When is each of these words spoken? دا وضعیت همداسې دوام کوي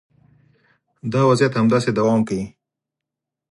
دا 1.13 1.21
وضعیت 1.29 1.53
همداسې 1.57 1.89
دوام 1.97 2.19
کوي 2.27 2.45